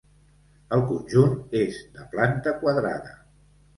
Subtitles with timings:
[0.77, 3.15] El conjunt és de planta quadrada.